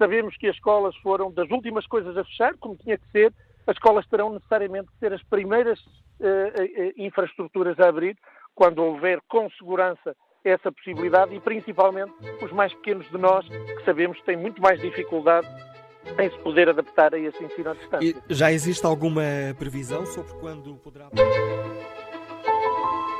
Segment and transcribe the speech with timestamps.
[0.00, 3.32] sabemos que as escolas foram das últimas coisas a fechar, como tinha que ser,
[3.66, 8.16] as escolas terão necessariamente que ser as primeiras uh, infraestruturas a abrir,
[8.54, 14.16] quando houver com segurança essa possibilidade e principalmente os mais pequenos de nós, que sabemos
[14.18, 15.46] que têm muito mais dificuldade
[16.18, 18.16] em se poder adaptar a esse ensino à distância.
[18.28, 19.22] E já existe alguma
[19.58, 21.10] previsão sobre quando poderá.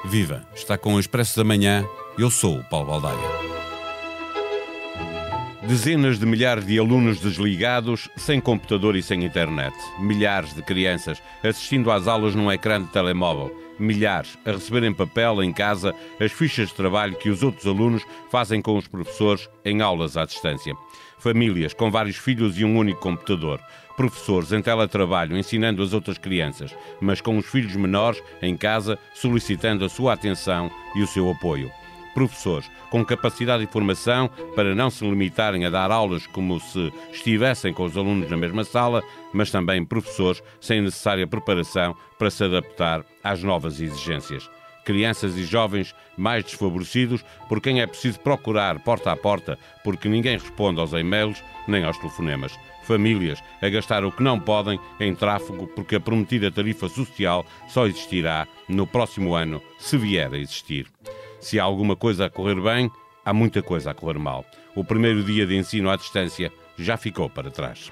[0.07, 0.47] Viva!
[0.55, 1.85] Está com o Expresso da Manhã.
[2.19, 3.50] Eu sou o Paulo Baldaia.
[5.63, 9.77] Dezenas de milhares de alunos desligados, sem computador e sem internet.
[9.99, 13.55] Milhares de crianças assistindo às aulas num ecrã de telemóvel.
[13.79, 18.03] Milhares a receber em papel, em casa, as fichas de trabalho que os outros alunos
[18.31, 20.75] fazem com os professores em aulas à distância.
[21.19, 23.61] Famílias com vários filhos e um único computador.
[23.99, 29.85] Professores em teletrabalho ensinando as outras crianças, mas com os filhos menores em casa solicitando
[29.85, 31.71] a sua atenção e o seu apoio
[32.15, 37.73] professores com capacidade de formação para não se limitarem a dar aulas como se estivessem
[37.73, 43.05] com os alunos na mesma sala, mas também professores sem necessária preparação para se adaptar
[43.23, 44.49] às novas exigências.
[44.85, 50.39] Crianças e jovens mais desfavorecidos por quem é preciso procurar porta a porta porque ninguém
[50.39, 52.59] responde aos e-mails nem aos telefonemas.
[52.83, 57.87] Famílias a gastar o que não podem em tráfego porque a prometida tarifa social só
[57.87, 60.87] existirá no próximo ano, se vier a existir.
[61.41, 62.91] Se há alguma coisa a correr bem,
[63.25, 64.45] há muita coisa a correr mal.
[64.75, 67.91] O primeiro dia de ensino à distância já ficou para trás.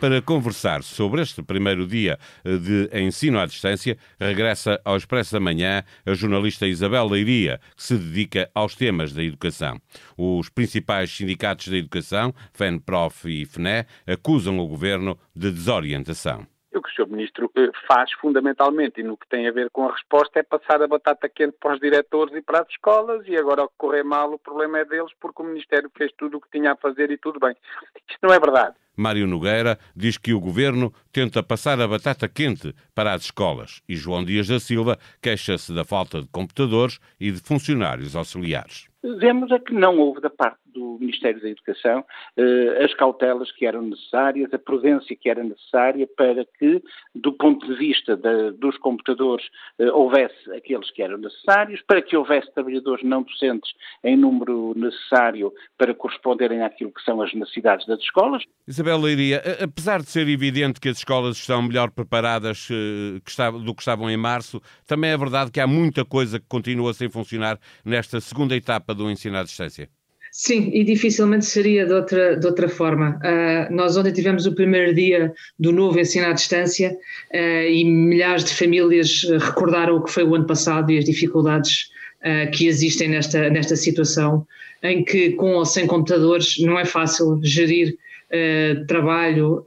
[0.00, 5.40] Para conversar sobre este primeiro dia eh, de ensino à distância, regressa ao Expresso da
[5.40, 9.78] Manhã a jornalista Isabel Leiria, que se dedica aos temas da educação.
[10.16, 16.88] Os principais sindicatos da educação, FENPROF e FNE, acusam o governo de desorientação o que
[16.88, 17.10] o Sr.
[17.10, 20.82] Ministro eh, faz fundamentalmente, e no que tem a ver com a resposta, é passar
[20.82, 24.32] a batata quente para os diretores e para as escolas, e agora ao correr mal
[24.32, 27.18] o problema é deles, porque o Ministério fez tudo o que tinha a fazer e
[27.18, 27.54] tudo bem.
[28.08, 28.74] Isto não é verdade.
[28.96, 33.96] Mário Nogueira diz que o governo tenta passar a batata quente para as escolas e
[33.96, 38.88] João Dias da Silva queixa-se da falta de computadores e de funcionários auxiliares.
[39.02, 42.04] Vemos é que não houve da parte do Ministério da Educação
[42.36, 46.82] eh, as cautelas que eram necessárias, a prudência que era necessária para que,
[47.14, 49.46] do ponto de vista de, dos computadores,
[49.78, 53.72] eh, houvesse aqueles que eram necessários, para que houvesse trabalhadores não docentes
[54.02, 58.42] em número necessário para corresponderem àquilo que são as necessidades das escolas.
[58.66, 63.20] Isabel Leiria, apesar de ser evidente que as escolas estão melhor preparadas eh,
[63.64, 67.08] do que estavam em março, também é verdade que há muita coisa que continua sem
[67.08, 69.88] funcionar nesta segunda etapa do ensino à distância.
[70.32, 73.18] Sim, e dificilmente seria de outra, de outra forma.
[73.18, 76.96] Uh, nós ontem tivemos o primeiro dia do novo ensino à distância
[77.34, 81.90] uh, e milhares de famílias recordaram o que foi o ano passado e as dificuldades
[82.20, 84.46] uh, que existem nesta, nesta situação,
[84.84, 87.96] em que com ou sem computadores não é fácil gerir
[88.86, 89.64] trabalho,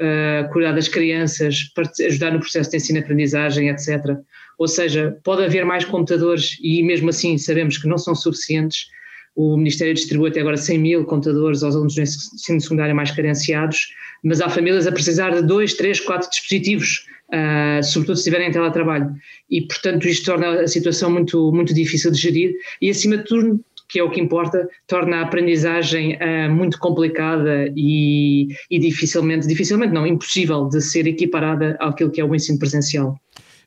[0.54, 1.70] cuidar das crianças,
[2.08, 4.16] ajudar no processo de ensino-aprendizagem, etc.
[4.58, 8.88] Ou seja, pode haver mais computadores e mesmo assim sabemos que não são suficientes
[9.36, 13.94] o Ministério distribui até agora 100 mil computadores aos alunos do ensino secundário mais carenciados,
[14.24, 18.52] mas há famílias a precisar de dois, três, quatro dispositivos, uh, sobretudo se estiverem em
[18.52, 19.14] teletrabalho.
[19.50, 23.60] E, portanto, isto torna a situação muito, muito difícil de gerir e, acima de tudo,
[23.90, 29.94] que é o que importa, torna a aprendizagem uh, muito complicada e, e dificilmente, dificilmente
[29.94, 33.20] não, impossível de ser equiparada àquilo que é o ensino presencial.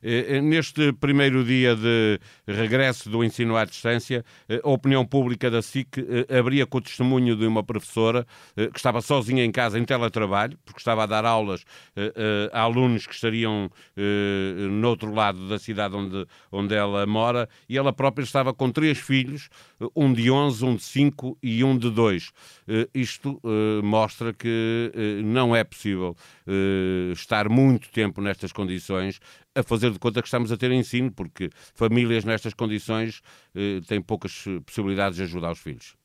[0.09, 5.51] Eh, eh, neste primeiro dia de regresso do ensino à distância, eh, a opinião pública
[5.51, 5.97] da SIC
[6.29, 8.25] abria com o testemunho de uma professora
[8.55, 11.65] que estava sozinha em casa em teletrabalho, porque estava a dar aulas
[12.53, 13.69] a alunos que estariam
[14.69, 18.97] no outro lado da cidade onde, onde ela mora, e ela própria estava com três
[18.97, 19.49] filhos,
[19.95, 22.31] um de 11, um de 5 e um de 2.
[22.93, 23.41] Isto
[23.83, 24.91] mostra que
[25.23, 26.15] não é possível
[27.13, 29.19] estar muito tempo nestas condições
[29.57, 33.21] a fazer de conta que estamos a ter ensino, porque famílias nestas condições
[33.55, 35.95] eh, têm poucas possibilidades de ajudar os filhos.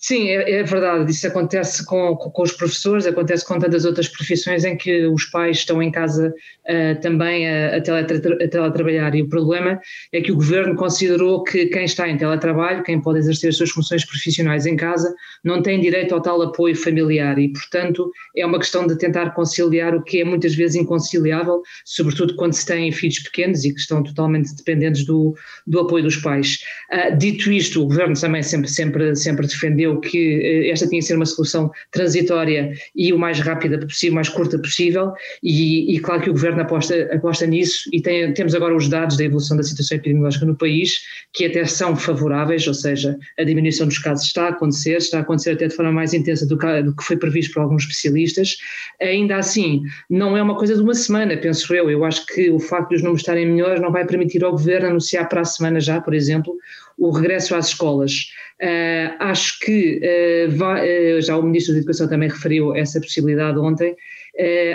[0.00, 1.10] Sim, é, é, verdade.
[1.10, 5.58] Isso acontece com, com, os professores, acontece com tantas outras profissões em que os pais
[5.58, 6.32] estão em casa
[6.68, 9.16] uh, também a, a, teletra, a, teletrabalhar.
[9.16, 9.80] E o problema
[10.12, 13.70] é que o governo considerou que quem está em teletrabalho, quem pode exercer as suas
[13.70, 15.12] funções profissionais em casa,
[15.42, 17.36] não tem direito ao tal apoio familiar.
[17.36, 22.36] E, portanto, é uma questão de tentar conciliar o que é muitas vezes inconciliável, sobretudo
[22.36, 25.34] quando se têm filhos pequenos e que estão totalmente dependentes do,
[25.66, 26.60] do apoio dos pais.
[26.92, 31.06] Uh, dito isto, o governo também sempre, sempre, sempre defendeu eu que esta tinha que
[31.06, 35.12] ser uma solução transitória e o mais rápida possível, mais curta possível,
[35.42, 39.16] e, e claro que o Governo aposta, aposta nisso e tem, temos agora os dados
[39.16, 41.00] da evolução da situação epidemiológica no país,
[41.32, 45.20] que até são favoráveis, ou seja, a diminuição dos casos está a acontecer, está a
[45.20, 48.56] acontecer até de forma mais intensa do que, do que foi previsto por alguns especialistas.
[49.00, 51.90] Ainda assim, não é uma coisa de uma semana, penso eu.
[51.90, 54.88] Eu acho que o facto de os números estarem melhores não vai permitir ao Governo
[54.88, 56.56] anunciar para a semana já, por exemplo,
[56.98, 58.12] o regresso às escolas.
[58.60, 63.56] Uh, acho que uh, vai, uh, já o Ministro da Educação também referiu essa possibilidade
[63.58, 63.94] ontem.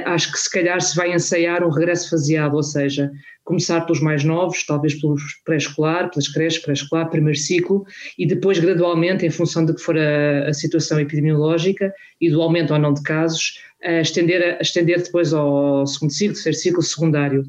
[0.05, 3.11] acho que se calhar se vai ensaiar um regresso faseado, ou seja,
[3.43, 5.15] começar pelos mais novos, talvez pelo
[5.45, 7.85] pré-escolar, pelas creches, pré-escolar, primeiro ciclo,
[8.17, 12.73] e depois gradualmente, em função de que for a, a situação epidemiológica e do aumento
[12.73, 13.59] ou não de casos,
[14.01, 17.43] estender, estender depois ao segundo ciclo, terceiro ciclo, secundário.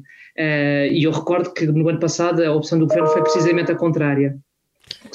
[0.91, 4.37] E eu recordo que no ano passado a opção do governo foi precisamente a contrária.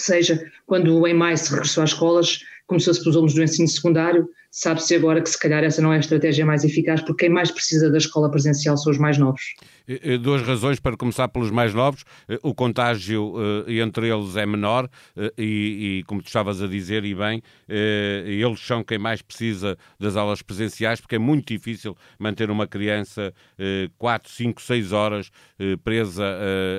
[0.01, 4.95] Seja, quando em maio se regressou às escolas, começou-se pelos alunos do ensino secundário, sabe-se
[4.95, 7.91] agora que se calhar essa não é a estratégia mais eficaz, porque quem mais precisa
[7.91, 9.43] da escola presencial são os mais novos.
[9.89, 12.05] Eh, duas razões para começar pelos mais novos.
[12.29, 13.35] Eh, o contágio
[13.67, 14.89] entre eles é menor
[15.37, 20.15] e, e, como tu estavas a dizer, e bem, eles são quem mais precisa das
[20.17, 23.35] aulas presenciais, porque é muito difícil manter uma criança
[23.99, 25.31] 4, 5, 6 horas
[25.83, 26.25] presa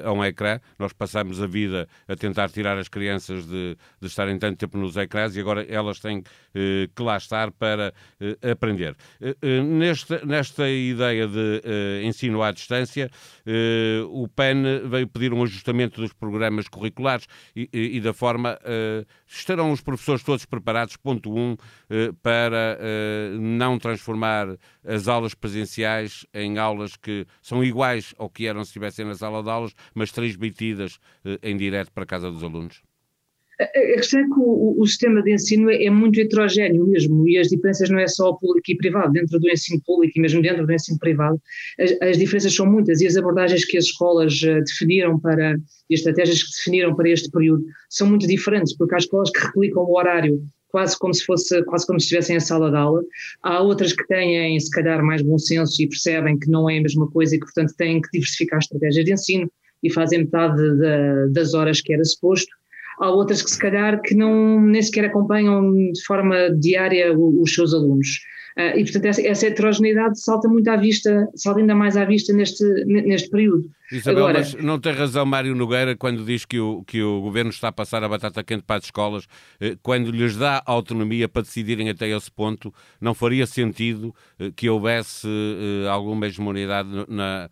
[0.05, 0.59] a um ecrã.
[0.79, 4.95] Nós passamos a vida a tentar tirar as crianças de, de estarem tanto tempo nos
[4.95, 7.93] ecrãs e agora elas têm que lá estar para
[8.49, 8.95] aprender.
[9.65, 11.61] Nesta, nesta ideia de
[12.03, 13.09] ensino à distância,
[14.09, 17.25] o PAN veio pedir um ajustamento dos programas curriculares
[17.55, 18.57] e, e, e da forma.
[19.27, 21.57] Estarão os professores todos preparados, ponto 1, um,
[22.21, 22.79] para
[23.39, 24.47] não transformar
[24.85, 29.43] as aulas presenciais em aulas que são iguais ao que eram se estivessem na sala
[29.43, 30.99] de aulas, mas transmitidas
[31.41, 32.90] em direto para a casa dos alunos?
[33.63, 37.37] A questão é que o, o, sistema de ensino é, é, muito heterogéneo mesmo, e
[37.37, 40.65] as diferenças não é só público e privado, dentro do ensino público e mesmo dentro
[40.65, 41.39] do ensino privado,
[41.79, 45.57] as, as diferenças são muitas e as abordagens que as escolas uh, definiram para,
[45.89, 49.45] e as estratégias que definiram para este período são muito diferentes, porque há escolas que
[49.45, 53.03] replicam o horário quase como se fosse, quase como se estivessem em sala de aula.
[53.43, 56.81] Há outras que têm, se calhar, mais bom senso e percebem que não é a
[56.81, 59.51] mesma coisa e que, portanto, têm que diversificar estratégias de ensino
[59.83, 62.49] e fazem metade de, das horas que era suposto
[62.99, 67.73] há outras que se calhar que não, nem sequer acompanham de forma diária os seus
[67.73, 68.19] alunos.
[68.57, 72.33] Uh, e, portanto, essa, essa, heterogeneidade salta muito à vista, salta ainda mais à vista
[72.33, 73.69] neste, neste período.
[73.91, 77.49] Isabel, Agora, mas não tem razão Mário Nogueira quando diz que o, que o governo
[77.49, 79.27] está a passar a batata quente para as escolas,
[79.59, 84.69] eh, quando lhes dá autonomia para decidirem até esse ponto, não faria sentido eh, que
[84.69, 87.49] houvesse eh, alguma hegemonidade na,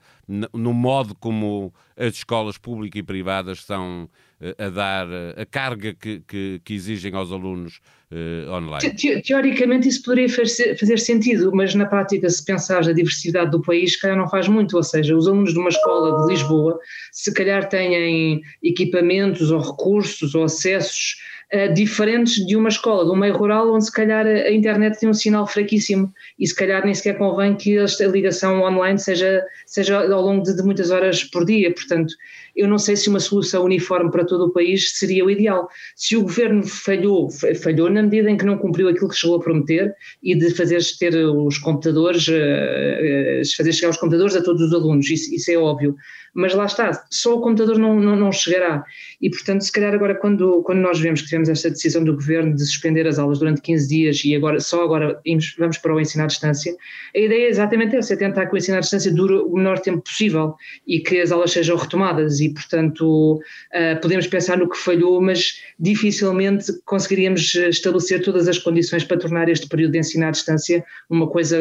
[0.53, 4.09] no modo como as escolas públicas e privadas estão
[4.57, 5.07] a dar
[5.37, 7.79] a carga que, que, que exigem aos alunos
[8.11, 8.93] uh, online.
[8.95, 13.95] Te, teoricamente isso poderia fazer, sentido, mas na prática, se pensares na diversidade do país,
[13.95, 16.79] calhar não faz muito, ou seja, os alunos de uma escola de Lisboa,
[17.11, 21.17] se calhar têm equipamentos ou recursos ou acessos
[21.53, 25.09] uh, diferentes de uma escola, de um meio rural, onde se calhar a internet tem
[25.09, 29.99] um sinal fraquíssimo e se calhar nem sequer convém que a ligação online seja, seja
[29.99, 32.13] ao longo de, de muitas horas por dia, portanto
[32.55, 35.69] eu não sei se uma solução uniforme para todo o país seria o ideal.
[35.95, 37.29] Se o governo falhou,
[37.63, 39.93] falhou na medida em que não cumpriu aquilo que chegou a prometer
[40.23, 44.73] e de fazer ter os computadores, eh, eh, fazer chegar os computadores a todos os
[44.73, 45.95] alunos, isso, isso é óbvio
[46.33, 48.83] mas lá está, só o computador não, não, não, chegará.
[49.21, 52.55] E, portanto, se calhar agora, quando, quando nós vemos que tivemos esta decisão do governo
[52.55, 55.19] de suspender as aulas durante 15 dias e agora só agora
[55.57, 56.75] vamos para o ensino à distância,
[57.15, 59.79] a ideia é exatamente essa: é tentar que o ensino à distância dure o menor
[59.79, 60.55] tempo possível
[60.87, 62.39] e que as aulas sejam retomadas.
[62.39, 69.03] E, portanto, uh, podemos pensar no que falhou, mas dificilmente conseguiríamos estabelecer todas as condições
[69.03, 71.57] para tornar este período de ensino à distância uma coisa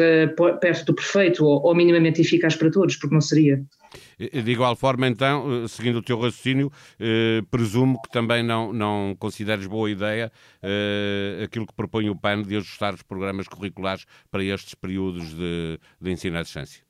[0.61, 3.61] perto do perfeito ou, ou minimamente eficaz para todos, porque não seria.
[4.19, 9.15] De igual forma, então, eh, seguindo o teu raciocínio, eh, presumo que também não, não
[9.17, 14.43] consideres boa ideia eh, aquilo que propõe o PAN de ajustar os programas curriculares para
[14.43, 16.83] estes períodos de, de ensino à distância.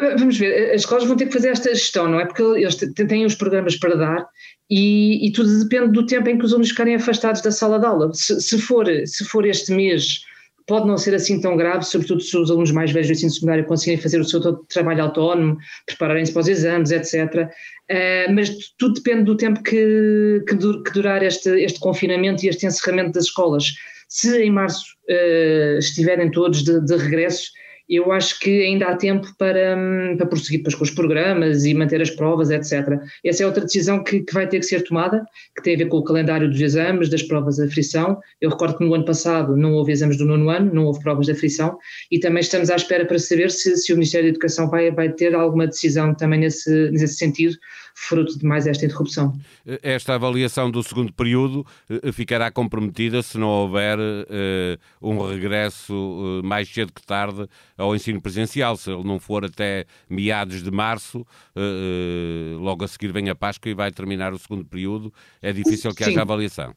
[0.00, 2.26] Eh, vamos ver, as escolas vão ter que fazer esta gestão, não é?
[2.26, 4.26] Porque eles têm os programas para dar
[4.70, 7.86] e, e tudo depende do tempo em que os alunos ficarem afastados da sala de
[7.86, 8.12] aula.
[8.14, 10.20] Se, se, for, se for este mês
[10.68, 13.64] pode não ser assim tão grave, sobretudo se os alunos mais velhos do ensino secundário
[13.64, 15.56] conseguirem fazer o seu trabalho autónomo,
[15.86, 17.14] prepararem-se para os exames, etc.
[17.14, 17.48] Uh,
[17.88, 22.66] eh, mas tudo depende do tempo que, que, que durar este, este, confinamento e este
[22.66, 23.64] encerramento das escolas.
[24.08, 27.50] Se em março uh, estiverem todos de, de regresso,
[27.88, 31.72] eu acho que ainda há tempo para, hum, para prosseguir depois com os programas e
[31.72, 33.00] manter as provas, etc.
[33.24, 35.24] Essa é outra decisão que, que, vai ter que ser tomada,
[35.56, 38.18] que tem a ver com o calendário dos exames, das provas de aflição.
[38.40, 41.26] Eu recordo que no ano passado não houve exames do nono ano, não houve provas
[41.26, 41.78] de aflição,
[42.10, 45.10] e também estamos à espera para saber se, se o Ministério da Educação vai, vai
[45.10, 47.56] ter alguma decisão também nesse, nesse sentido,
[47.94, 49.36] fruto de mais esta interrupção.
[49.82, 56.46] Esta avaliação do segundo período eh, ficará comprometida se não houver uh, um regresso uh,
[56.46, 58.76] mais cedo que tarde ao ensino presencial.
[58.76, 63.70] Se ele não for até meados de março, uh, logo a seguir vem a Páscoa
[63.70, 66.10] e vai terminar o segundo período, é difícil que Sim.
[66.10, 66.74] haja avaliação.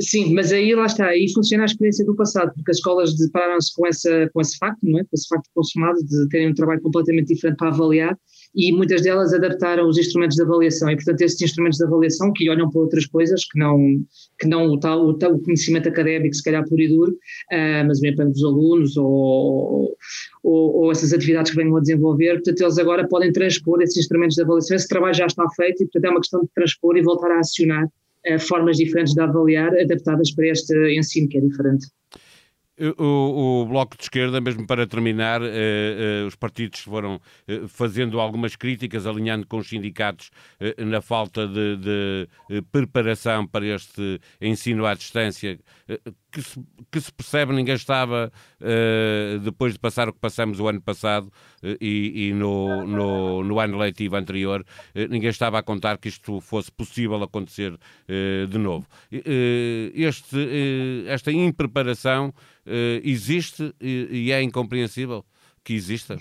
[0.00, 3.74] Sim, mas aí lá está, aí funciona a experiência do passado, porque as escolas depararam-se
[3.74, 3.82] com,
[4.32, 5.02] com esse facto, não é?
[5.04, 8.18] com esse facto consumado de terem um trabalho completamente diferente para avaliar
[8.54, 12.48] e muitas delas adaptaram os instrumentos de avaliação e, portanto, esses instrumentos de avaliação que
[12.48, 13.78] olham para outras coisas que não,
[14.38, 17.86] que não o, tal, o, tal, o conhecimento académico, se calhar puro e duro, uh,
[17.86, 19.94] mas mesmo para os alunos ou,
[20.42, 24.36] ou, ou, essas atividades que venham a desenvolver, portanto, eles agora podem transpor esses instrumentos
[24.36, 27.02] de avaliação, esse trabalho já está feito e, portanto, é uma questão de transpor e
[27.02, 27.86] voltar a acionar
[28.38, 31.86] formas diferentes de avaliar, adaptadas para este ensino que é diferente.
[32.98, 37.18] O, o, Bloco de Esquerda, mesmo para terminar, eh, eh, os partidos foram
[37.48, 40.30] eh, fazendo algumas críticas, alinhando com os sindicatos
[40.60, 46.00] eh, na falta de, de, eh, preparação para este ensino à distância, eh,
[46.36, 46.62] que se,
[46.92, 48.30] que, se, percebe, ninguém estava,
[49.42, 51.32] depois de passar o que passamos o ano passado
[51.80, 54.62] e, e no, no, no, ano letivo anterior,
[55.08, 57.74] ninguém estava a contar que isto fosse possível acontecer
[58.50, 58.86] de novo.
[59.10, 62.28] Este, esta impreparação
[62.66, 65.24] uh, existe e, e é incompreensível
[65.64, 66.16] que exista?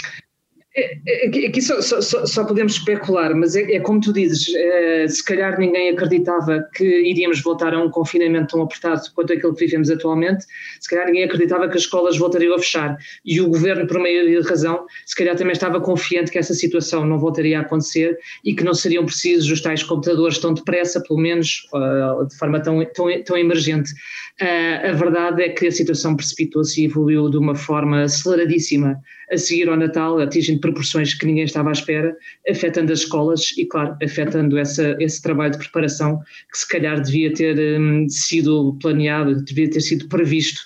[0.78, 5.08] É, é, aqui só, só, só, podemos especular, mas é, é como tu dizes, é,
[5.08, 9.66] se calhar ninguém acreditava que iríamos voltar a um confinamento tão apertado quanto aquele que
[9.66, 10.46] vivemos atualmente,
[10.82, 14.28] se calhar ninguém acreditava que as escolas voltariam a fechar e o governo, por meio
[14.28, 18.54] de razão, se calhar também estava confiante que essa situação não voltaria a acontecer e
[18.54, 22.84] que não seriam precisos os tais computadores tão depressa, pelo menos uh, de forma tão,
[22.94, 23.94] tão, tão emergente.
[24.42, 29.00] Uh, a verdade é que a situação precipitou-se e evoluiu de uma forma aceleradíssima
[29.32, 32.16] a seguir ao Natal, atingindo proporções que ninguém estava à espera,
[32.50, 36.20] afetando as escolas e, claro, afetando essa, esse trabalho de preparação
[36.52, 40.60] que se calhar devia ter um, sido planeado, devia ter sido previsto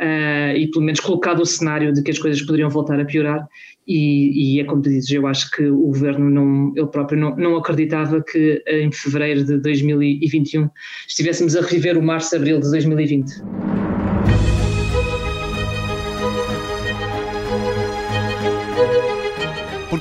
[0.00, 3.46] uh, e pelo menos colocado o cenário de que as coisas poderiam voltar a piorar
[3.86, 7.56] e, e, é como dizes, eu acho que o governo, não, ele próprio, não, não
[7.56, 10.70] acreditava que em fevereiro de 2021
[11.08, 13.71] estivéssemos a reviver o março-abril de 2020.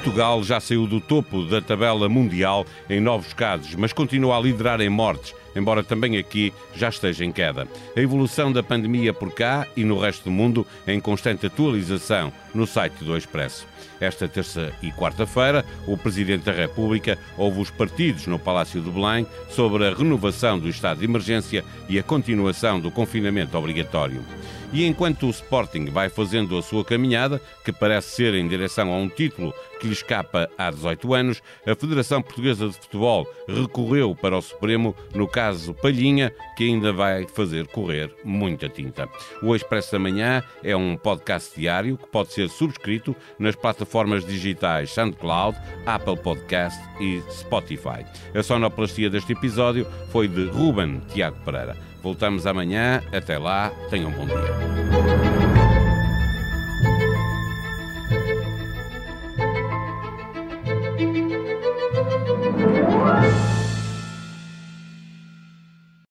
[0.02, 4.82] Portugal já saiu do topo da tabela mundial em novos casos, mas continua a liderar
[4.82, 7.68] em mortes, embora também aqui já esteja em queda.
[7.96, 12.68] A evolução da pandemia por cá e no resto do mundo em constante atualização no
[12.68, 13.68] site do Expresso.
[14.00, 19.28] Esta terça e quarta-feira, o Presidente da República ouve os partidos no Palácio de Belém
[19.50, 24.24] sobre a renovação do estado de emergência e a continuação do confinamento obrigatório.
[24.74, 28.96] E enquanto o Sporting vai fazendo a sua caminhada, que parece ser em direção a
[28.96, 34.38] um título que lhe escapa há 18 anos, a Federação Portuguesa de Futebol recorreu para
[34.38, 39.10] o Supremo no caso Palhinha, que ainda vai fazer correr muita tinta.
[39.44, 44.92] O Expresso da Manhã é um podcast diário que pode ser subscrito nas plataformas digitais
[44.92, 48.06] SoundCloud, Apple Podcast e Spotify.
[48.34, 51.78] A sonoplastia deste episódio foi de Ruben Tiago Pereira.
[52.02, 53.02] Voltamos amanhã.
[53.12, 54.81] Até lá, tenham um bom dia.